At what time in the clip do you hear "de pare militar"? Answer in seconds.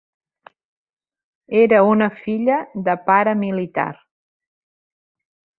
2.89-3.89